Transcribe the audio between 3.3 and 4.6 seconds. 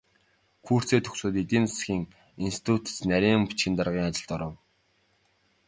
бичгийн даргын ажилд оров.